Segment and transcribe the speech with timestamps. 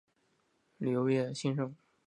[0.79, 1.75] 旅游业兴盛。